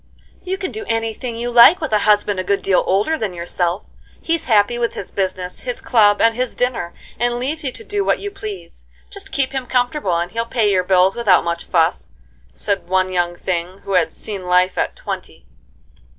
[0.43, 3.35] "You can do any thing you like with a husband a good deal older than
[3.35, 3.83] yourself.
[4.19, 8.03] He's happy with his business, his club, and his dinner, and leaves you to do
[8.03, 12.09] what you please; just keep him comfortable and he'll pay your bills without much fuss,"
[12.51, 15.45] said one young thing who had seen life at twenty.